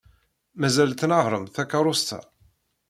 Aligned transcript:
Mazal 0.59 0.91
tnehhṛemt 0.93 1.53
takeṛṛust-a? 1.57 2.19